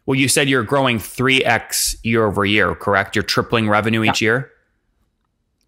Well, 0.07 0.19
you 0.19 0.29
said 0.29 0.49
you're 0.49 0.65
growing 0.65 0.99
3x 0.99 1.97
year 2.03 2.27
over 2.27 2.45
year, 2.45 2.75
correct? 2.75 3.15
You're 3.15 3.23
tripling 3.23 3.69
revenue 3.69 4.03
each 4.03 4.21
year? 4.21 4.51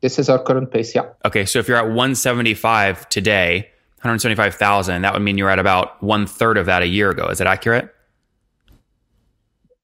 This 0.01 0.19
is 0.19 0.29
our 0.29 0.43
current 0.43 0.71
pace, 0.71 0.95
yeah. 0.95 1.07
Okay, 1.25 1.45
so 1.45 1.59
if 1.59 1.69
you're 1.69 1.77
at 1.77 1.87
175 1.87 3.09
today, 3.09 3.71
175,000, 3.99 5.03
that 5.03 5.13
would 5.13 5.23
mean 5.23 5.39
you're 5.39 5.51
at 5.51 5.59
about 5.59 6.03
one 6.03 6.27
third 6.27 6.59
of 6.59 6.67
that 6.67 6.83
a 6.83 6.87
year 6.87 7.11
ago. 7.11 7.29
Is 7.29 7.39
that 7.39 7.47
accurate? 7.47 7.95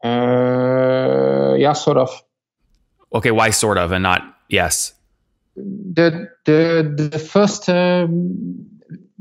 Uh, 0.05 1.55
yeah, 1.59 1.73
sort 1.73 1.97
of. 1.97 2.11
Okay, 3.15 3.31
why 3.31 3.51
sort 3.51 3.79
of 3.79 3.93
and 3.93 4.03
not 4.03 4.37
yes? 4.49 4.95
The 5.57 6.29
the 6.45 7.09
the 7.11 7.19
first 7.19 7.69
um, 7.69 8.70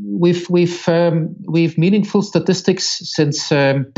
we've 0.03 0.49
we've 0.49 0.87
um, 0.87 1.35
we've 1.47 1.77
meaningful 1.77 2.21
statistics 2.21 3.01
since 3.03 3.51
um, 3.51 3.91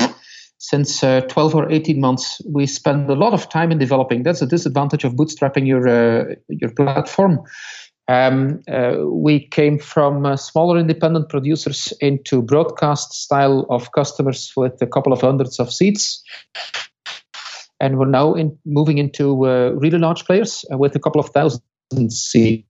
since 0.57 1.03
uh, 1.03 1.21
12 1.21 1.55
or 1.55 1.71
18 1.71 1.99
months. 1.99 2.41
We 2.47 2.67
spend 2.67 3.09
a 3.09 3.15
lot 3.15 3.33
of 3.33 3.49
time 3.49 3.71
in 3.71 3.77
developing. 3.77 4.23
That's 4.23 4.41
a 4.41 4.47
disadvantage 4.47 5.03
of 5.03 5.13
bootstrapping 5.13 5.67
your 5.67 5.87
uh, 5.87 6.35
your 6.47 6.71
platform. 6.71 7.41
Um, 8.07 8.61
uh, 8.69 8.97
we 9.05 9.47
came 9.47 9.79
from 9.79 10.25
uh, 10.25 10.35
smaller 10.35 10.77
independent 10.77 11.29
producers 11.29 11.93
into 12.01 12.41
broadcast 12.41 13.13
style 13.13 13.65
of 13.69 13.91
customers 13.93 14.51
with 14.57 14.81
a 14.81 14.87
couple 14.87 15.13
of 15.13 15.21
hundreds 15.21 15.59
of 15.59 15.71
seats. 15.71 16.21
And 17.79 17.97
we're 17.97 18.09
now 18.09 18.33
in, 18.33 18.57
moving 18.65 18.97
into 18.97 19.47
uh, 19.47 19.69
really 19.69 19.97
large 19.97 20.25
players 20.25 20.65
with 20.71 20.95
a 20.95 20.99
couple 20.99 21.21
of 21.21 21.29
thousand 21.29 21.61
seats 22.09 22.67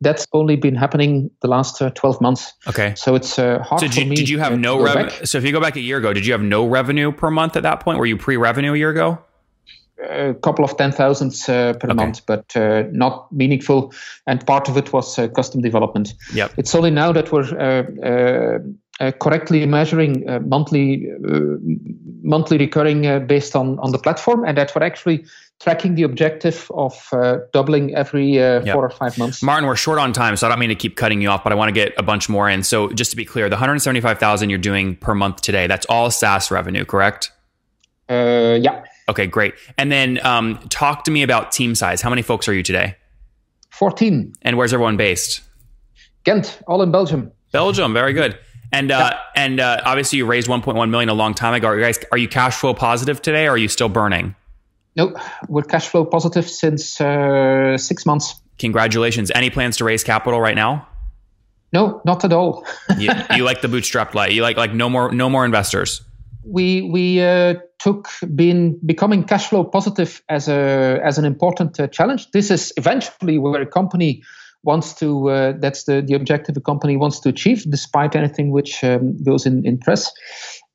that's 0.00 0.26
only 0.32 0.56
been 0.56 0.74
happening 0.74 1.30
the 1.40 1.48
last 1.48 1.80
uh, 1.80 1.90
12 1.90 2.20
months. 2.20 2.52
Okay. 2.66 2.94
So 2.96 3.14
it's 3.14 3.38
uh, 3.38 3.60
hard 3.60 3.80
so 3.80 3.86
did 3.86 3.96
you, 3.96 4.02
for 4.02 4.08
me. 4.08 4.16
Did 4.16 4.28
you 4.28 4.38
have 4.38 4.58
no 4.58 4.80
revenue? 4.82 5.10
So 5.24 5.38
if 5.38 5.44
you 5.44 5.52
go 5.52 5.60
back 5.60 5.76
a 5.76 5.80
year 5.80 5.98
ago, 5.98 6.12
did 6.12 6.26
you 6.26 6.32
have 6.32 6.42
no 6.42 6.66
revenue 6.66 7.12
per 7.12 7.30
month 7.30 7.56
at 7.56 7.62
that 7.62 7.80
point? 7.80 7.98
Were 7.98 8.06
you 8.06 8.16
pre-revenue 8.16 8.74
a 8.74 8.76
year 8.76 8.90
ago? 8.90 9.18
A 10.08 10.34
couple 10.34 10.64
of 10.64 10.76
ten 10.76 10.92
thousands 10.92 11.48
uh, 11.48 11.72
per 11.80 11.88
okay. 11.88 11.94
month, 11.94 12.26
but 12.26 12.54
uh, 12.54 12.84
not 12.92 13.32
meaningful. 13.32 13.94
And 14.26 14.46
part 14.46 14.68
of 14.68 14.76
it 14.76 14.92
was 14.92 15.18
uh, 15.18 15.28
custom 15.28 15.62
development. 15.62 16.12
Yep. 16.34 16.52
It's 16.58 16.74
only 16.74 16.90
now 16.90 17.12
that 17.12 17.32
we're 17.32 17.48
uh, 17.58 18.58
uh, 18.98 19.12
correctly 19.12 19.64
measuring 19.66 20.28
uh, 20.28 20.40
monthly 20.40 21.06
monthly 22.26 22.58
recurring 22.58 23.26
based 23.26 23.56
on 23.56 23.78
on 23.78 23.92
the 23.92 23.98
platform, 23.98 24.44
and 24.44 24.58
that 24.58 24.74
we're 24.74 24.82
actually 24.82 25.24
tracking 25.60 25.94
the 25.94 26.02
objective 26.02 26.70
of 26.74 27.08
uh, 27.12 27.38
doubling 27.52 27.94
every 27.94 28.38
uh, 28.38 28.62
yep. 28.62 28.74
four 28.74 28.84
or 28.84 28.90
five 28.90 29.16
months. 29.16 29.42
Martin, 29.42 29.66
we're 29.66 29.76
short 29.76 29.98
on 29.98 30.12
time, 30.12 30.36
so 30.36 30.46
I 30.46 30.50
don't 30.50 30.58
mean 30.58 30.68
to 30.68 30.74
keep 30.74 30.96
cutting 30.96 31.22
you 31.22 31.30
off, 31.30 31.42
but 31.42 31.52
I 31.52 31.56
want 31.56 31.68
to 31.68 31.72
get 31.72 31.94
a 31.96 32.02
bunch 32.02 32.28
more 32.28 32.48
in. 32.48 32.62
So 32.62 32.90
just 32.90 33.10
to 33.12 33.16
be 33.16 33.24
clear, 33.24 33.48
the 33.48 33.56
175,000 33.56 34.50
you're 34.50 34.58
doing 34.58 34.96
per 34.96 35.14
month 35.14 35.40
today, 35.40 35.66
that's 35.66 35.86
all 35.86 36.10
SaaS 36.10 36.50
revenue, 36.50 36.84
correct? 36.84 37.32
Uh, 38.08 38.58
yeah. 38.60 38.84
Okay, 39.08 39.26
great. 39.26 39.54
And 39.78 39.90
then 39.90 40.24
um, 40.24 40.58
talk 40.68 41.04
to 41.04 41.10
me 41.10 41.22
about 41.22 41.52
team 41.52 41.74
size. 41.74 42.02
How 42.02 42.10
many 42.10 42.22
folks 42.22 42.48
are 42.48 42.54
you 42.54 42.62
today? 42.62 42.96
14. 43.70 44.34
And 44.42 44.58
where's 44.58 44.72
everyone 44.72 44.96
based? 44.96 45.40
Ghent, 46.24 46.60
all 46.66 46.82
in 46.82 46.90
Belgium. 46.90 47.30
Belgium, 47.52 47.92
very 47.92 48.12
good. 48.12 48.38
And 48.72 48.90
uh, 48.90 49.10
yeah. 49.12 49.18
and 49.34 49.60
uh, 49.60 49.80
obviously 49.84 50.18
you 50.18 50.26
raised 50.26 50.48
1.1 50.48 50.90
million 50.90 51.08
a 51.08 51.14
long 51.14 51.34
time 51.34 51.54
ago. 51.54 51.68
Are 51.68 51.76
you 51.76 51.84
guys 51.84 51.98
are 52.12 52.18
you 52.18 52.28
cash 52.28 52.56
flow 52.56 52.74
positive 52.74 53.22
today 53.22 53.46
or 53.46 53.52
are 53.52 53.56
you 53.56 53.68
still 53.68 53.88
burning? 53.88 54.34
No, 54.96 55.14
we're 55.48 55.62
cash 55.62 55.88
flow 55.88 56.04
positive 56.04 56.48
since 56.48 57.00
uh, 57.00 57.76
six 57.76 58.06
months. 58.06 58.40
Congratulations. 58.58 59.30
Any 59.34 59.50
plans 59.50 59.76
to 59.76 59.84
raise 59.84 60.02
capital 60.02 60.40
right 60.40 60.54
now? 60.54 60.88
No, 61.72 62.00
not 62.04 62.24
at 62.24 62.32
all. 62.32 62.66
you, 62.98 63.10
you, 63.34 63.44
like 63.44 63.60
the 63.60 63.68
bootstrap 63.68 64.14
light. 64.14 64.32
You 64.32 64.42
like 64.42 64.56
like 64.56 64.72
no 64.72 64.88
more 64.88 65.12
no 65.12 65.28
more 65.28 65.44
investors. 65.44 66.02
We 66.44 66.82
we 66.82 67.20
uh, 67.20 67.56
took 67.78 68.08
being 68.34 68.78
becoming 68.86 69.24
cash 69.24 69.48
flow 69.48 69.64
positive 69.64 70.22
as 70.28 70.48
a 70.48 71.00
as 71.04 71.18
an 71.18 71.24
important 71.24 71.78
uh, 71.78 71.88
challenge. 71.88 72.30
This 72.30 72.50
is 72.50 72.72
eventually 72.76 73.36
where 73.36 73.60
a 73.60 73.66
company 73.66 74.22
wants 74.62 74.94
to. 74.94 75.30
Uh, 75.30 75.52
that's 75.58 75.84
the 75.84 76.02
the 76.02 76.14
objective 76.14 76.56
a 76.56 76.60
company 76.60 76.96
wants 76.96 77.20
to 77.20 77.28
achieve, 77.28 77.64
despite 77.70 78.16
anything 78.16 78.50
which 78.50 78.82
um, 78.84 79.22
goes 79.22 79.46
in 79.46 79.64
in 79.66 79.78
press 79.78 80.12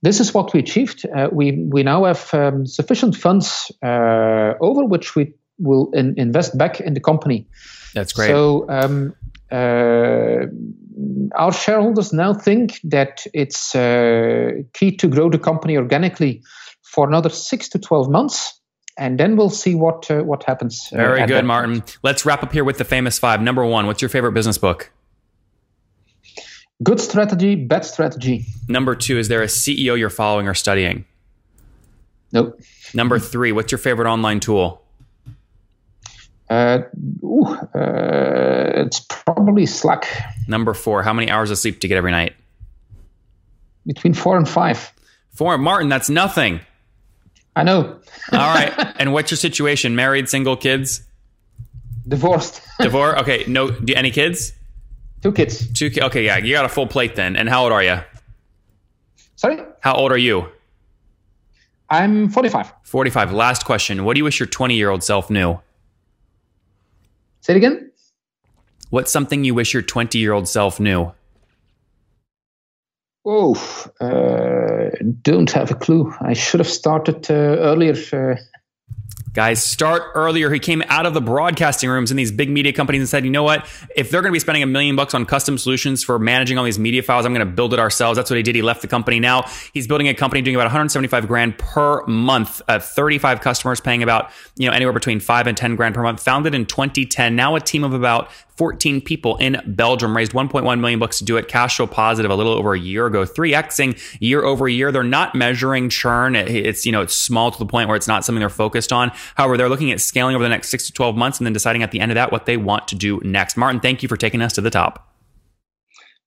this 0.02 0.20
is 0.20 0.34
what 0.34 0.54
we 0.54 0.60
achieved. 0.60 1.06
Uh, 1.06 1.30
we 1.32 1.64
we 1.70 1.84
now 1.84 2.06
have 2.06 2.34
um, 2.34 2.66
sufficient 2.66 3.16
funds 3.16 3.72
uh, 3.84 4.54
over 4.60 4.86
which 4.86 5.16
we 5.16 5.34
will 5.60 5.92
in, 5.94 6.16
invest 6.18 6.58
back 6.58 6.80
in 6.80 6.94
the 6.94 7.00
company. 7.00 7.48
That's 7.94 8.14
great. 8.14 8.30
So 8.30 8.66
um, 8.70 9.14
uh, 9.52 10.48
our 11.36 11.54
shareholders 11.54 12.14
now 12.14 12.34
think 12.34 12.80
that 12.84 13.26
it's 13.34 13.76
uh, 13.76 14.64
key 14.74 14.96
to 14.98 15.08
grow 15.08 15.30
the 15.30 15.40
company 15.40 15.78
organically 15.78 16.42
for 16.82 17.08
another 17.08 17.30
six 17.30 17.70
to 17.70 17.80
twelve 17.80 18.10
months. 18.10 18.60
And 18.98 19.20
then 19.20 19.36
we'll 19.38 19.50
see 19.50 19.76
what 19.76 20.10
uh, 20.12 20.22
what 20.22 20.44
happens. 20.44 20.90
Uh, 20.92 20.98
Very 20.98 21.26
good, 21.26 21.46
Martin. 21.46 21.84
Let's 22.04 22.26
wrap 22.26 22.44
up 22.44 22.52
here 22.52 22.64
with 22.64 22.78
the 22.78 22.84
famous 22.84 23.18
five. 23.18 23.42
Number 23.42 23.66
one, 23.66 23.88
what's 23.88 24.02
your 24.02 24.10
favorite 24.10 24.34
business 24.34 24.58
book? 24.58 24.92
Good 26.84 27.00
strategy, 27.00 27.56
bad 27.56 27.86
strategy. 27.86 28.46
Number 28.68 28.96
two, 28.96 29.20
is 29.20 29.28
there 29.28 29.44
a 29.44 29.48
CEO 29.48 29.98
you're 29.98 30.10
following 30.10 30.48
or 30.48 30.54
studying? 30.54 31.06
Nope. 32.32 32.60
Number 32.94 33.20
three, 33.20 33.52
what's 33.52 33.72
your 33.72 33.80
favorite 33.80 34.10
online 34.10 34.40
tool? 34.40 34.82
Uh, 36.50 36.80
ooh, 37.24 37.46
uh, 37.46 38.72
it's 38.76 39.06
probably 39.08 39.66
Slack. 39.66 40.06
Number 40.48 40.74
four, 40.74 41.04
how 41.04 41.14
many 41.14 41.30
hours 41.30 41.52
of 41.52 41.58
sleep 41.58 41.80
do 41.80 41.88
you 41.88 41.90
get 41.90 41.98
every 41.98 42.12
night? 42.12 42.36
Between 43.86 44.14
four 44.14 44.38
and 44.38 44.48
five. 44.48 44.92
Four, 45.34 45.58
Martin, 45.58 45.88
that's 45.88 46.10
nothing. 46.10 46.60
I 47.56 47.64
know. 47.64 48.00
All 48.32 48.54
right. 48.54 48.74
And 49.02 49.14
what's 49.14 49.32
your 49.32 49.38
situation? 49.38 49.96
Married, 49.96 50.30
single, 50.30 50.56
kids? 50.56 51.02
Divorced. 52.08 52.62
Divorce? 52.80 53.20
Okay. 53.22 53.44
No. 53.48 53.72
Do, 53.72 53.94
any 53.96 54.12
kids? 54.12 54.54
Two 55.24 55.32
kids. 55.32 55.72
Two. 55.74 55.90
ki- 55.90 56.02
Okay, 56.04 56.24
yeah, 56.26 56.38
you 56.38 56.54
got 56.54 56.66
a 56.66 56.70
full 56.70 56.88
plate 56.88 57.16
then. 57.16 57.36
And 57.36 57.50
how 57.50 57.64
old 57.64 57.72
are 57.72 57.84
you? 57.84 58.00
Sorry, 59.36 59.58
How 59.80 59.96
old 59.96 60.12
are 60.12 60.18
you? 60.18 60.48
I'm 61.90 62.30
45. 62.30 62.72
45. 62.84 63.34
Last 63.34 63.66
question. 63.66 64.06
What 64.06 64.14
do 64.14 64.20
you 64.20 64.24
wish 64.24 64.40
your 64.40 64.48
20 64.48 64.76
year 64.76 64.90
old 64.92 65.04
self 65.04 65.30
knew? 65.30 65.60
Say 67.42 67.54
it 67.54 67.58
again. 67.58 67.92
What's 68.92 69.12
something 69.12 69.44
you 69.44 69.54
wish 69.56 69.74
your 69.74 69.82
20 69.82 70.18
year 70.20 70.32
old 70.34 70.48
self 70.48 70.80
knew? 70.80 71.12
Oh, 73.24 73.56
uh, 74.00 74.90
don't 75.22 75.52
have 75.52 75.72
a 75.72 75.76
clue. 75.76 76.12
I 76.22 76.34
should 76.34 76.60
have 76.60 76.70
started 76.70 77.30
uh, 77.30 77.34
earlier. 77.34 77.96
Uh, 78.12 78.36
Guys, 79.34 79.64
start 79.64 80.12
earlier. 80.14 80.52
He 80.52 80.60
came 80.60 80.84
out 80.90 81.06
of 81.06 81.14
the 81.14 81.22
broadcasting 81.22 81.90
rooms 81.90 82.12
in 82.12 82.18
these 82.18 82.34
big 82.34 82.50
media 82.50 82.74
companies 82.74 83.00
and 83.00 83.08
said, 83.08 83.24
you 83.24 83.32
know 83.32 83.44
what? 83.44 83.66
If 83.96 84.12
they're 84.12 84.22
going 84.22 84.32
to 84.32 84.36
be 84.36 84.40
spending 84.40 84.62
a 84.62 84.66
million 84.66 84.98
bucks 84.98 85.14
on 85.14 85.26
custom 85.26 85.58
solutions 85.58 86.04
for 86.04 86.20
managing 86.20 86.58
all 86.58 86.66
these 86.66 86.78
media 86.78 87.02
files, 87.02 87.26
I'm 87.26 87.34
going 87.34 87.48
to 87.48 87.54
build 87.54 87.74
it 87.74 87.80
ourselves. 87.80 88.18
That's 88.18 88.30
what 88.30 88.36
he 88.36 88.44
did. 88.44 88.56
He 88.56 88.62
left 88.62 88.82
the 88.82 88.90
company. 88.90 89.22
Now 89.22 89.50
he's 89.74 89.88
building 89.88 90.10
a 90.10 90.14
company 90.14 90.42
doing 90.42 90.58
about 90.58 90.66
175 90.66 91.30
grand 91.30 91.58
per 91.58 92.06
month, 92.08 92.62
uh, 92.68 92.80
35 92.80 93.40
customers 93.40 93.80
paying 93.80 94.04
about, 94.04 94.32
you 94.58 94.68
know, 94.68 94.76
anywhere 94.76 94.92
between 94.92 95.22
five 95.22 95.48
and 95.48 95.56
10 95.56 95.78
grand 95.78 95.96
per 95.96 96.04
month. 96.04 96.22
Founded 96.22 96.54
in 96.54 96.66
2010. 96.66 97.34
Now 97.34 97.56
a 97.56 97.62
team 97.62 97.86
of 97.86 97.94
about 97.94 98.30
14 98.62 99.02
people 99.02 99.38
in 99.38 99.60
Belgium 99.66 100.16
raised 100.16 100.34
1.1 100.34 100.80
million 100.80 101.00
bucks 101.00 101.18
to 101.18 101.26
do 101.26 101.38
it. 101.38 101.48
Cash 101.48 101.78
flow 101.78 101.88
positive 101.88 102.30
a 102.30 102.36
little 102.36 102.54
over 102.54 102.76
a 102.76 102.80
year 102.80 103.08
ago, 103.08 103.24
3xing 103.24 103.98
year 104.20 104.44
over 104.44 104.68
year. 104.70 104.92
They're 104.92 105.04
not 105.04 105.34
measuring 105.34 105.90
churn. 105.90 106.36
It's, 106.36 106.86
you 106.86 106.92
know, 106.92 107.02
it's 107.02 107.16
small 107.16 107.50
to 107.50 107.58
the 107.58 107.66
point 107.66 107.88
where 107.88 107.98
it's 107.98 108.08
not 108.08 108.24
something 108.24 108.40
they're 108.40 108.50
focused 108.50 108.94
on. 108.94 109.12
However, 109.36 109.58
they're 109.58 109.70
looking 109.70 109.92
at 109.92 110.02
scaling 110.02 110.36
over 110.36 110.44
the 110.44 110.50
next 110.50 110.70
six 110.70 110.86
to 110.88 110.94
12 110.94 111.16
months 111.16 111.40
and 111.40 111.46
then 111.46 111.54
deciding 111.54 111.84
at 111.84 111.92
the 111.92 112.00
end 112.00 112.12
of 112.12 112.16
that 112.16 112.32
what 112.32 112.46
they 112.46 112.58
want 112.58 112.88
to 112.90 112.96
do 112.96 113.20
next. 113.24 113.58
Martin, 113.58 113.80
thank 113.80 114.04
you 114.04 114.10
for 114.10 114.18
taking 114.18 114.42
us 114.42 114.54
to 114.54 114.62
the 114.62 114.70
top. 114.70 115.08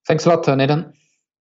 thanks 0.06 0.26
a 0.26 0.28
lot, 0.28 0.48
uh, 0.48 0.54
Nathan. 0.54 0.92